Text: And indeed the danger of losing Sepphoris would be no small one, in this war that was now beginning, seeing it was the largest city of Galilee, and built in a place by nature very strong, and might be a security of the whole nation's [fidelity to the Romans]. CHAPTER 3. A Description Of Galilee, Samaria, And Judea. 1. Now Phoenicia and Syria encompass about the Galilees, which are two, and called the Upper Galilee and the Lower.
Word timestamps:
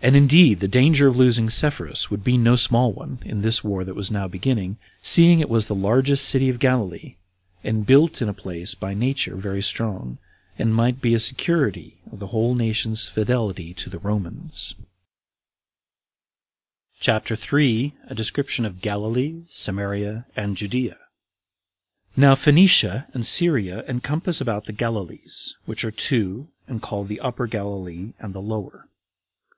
And 0.00 0.16
indeed 0.16 0.60
the 0.60 0.68
danger 0.68 1.06
of 1.06 1.18
losing 1.18 1.50
Sepphoris 1.50 2.10
would 2.10 2.24
be 2.24 2.38
no 2.38 2.56
small 2.56 2.92
one, 2.92 3.18
in 3.26 3.42
this 3.42 3.62
war 3.62 3.84
that 3.84 3.94
was 3.94 4.10
now 4.10 4.26
beginning, 4.26 4.78
seeing 5.02 5.38
it 5.40 5.50
was 5.50 5.66
the 5.66 5.74
largest 5.74 6.26
city 6.26 6.48
of 6.48 6.58
Galilee, 6.58 7.16
and 7.62 7.84
built 7.84 8.22
in 8.22 8.28
a 8.30 8.32
place 8.32 8.74
by 8.74 8.94
nature 8.94 9.36
very 9.36 9.60
strong, 9.60 10.16
and 10.58 10.74
might 10.74 11.02
be 11.02 11.12
a 11.12 11.20
security 11.20 11.98
of 12.10 12.20
the 12.20 12.28
whole 12.28 12.54
nation's 12.54 13.04
[fidelity 13.04 13.74
to 13.74 13.90
the 13.90 13.98
Romans]. 13.98 14.74
CHAPTER 16.98 17.36
3. 17.36 17.92
A 18.06 18.14
Description 18.14 18.64
Of 18.64 18.80
Galilee, 18.80 19.42
Samaria, 19.50 20.24
And 20.34 20.56
Judea. 20.56 20.96
1. 22.14 22.16
Now 22.22 22.34
Phoenicia 22.34 23.08
and 23.12 23.26
Syria 23.26 23.84
encompass 23.86 24.40
about 24.40 24.64
the 24.64 24.72
Galilees, 24.72 25.52
which 25.66 25.84
are 25.84 25.90
two, 25.90 26.48
and 26.66 26.80
called 26.80 27.08
the 27.08 27.20
Upper 27.20 27.46
Galilee 27.46 28.14
and 28.18 28.34
the 28.34 28.40
Lower. 28.40 28.88